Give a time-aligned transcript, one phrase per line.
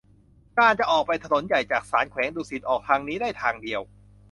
[0.57, 3.81] การจะออกไปถนนใหญ่ จากศาลแขวงดุสิต ออกทางนี้ได้ทางเดียว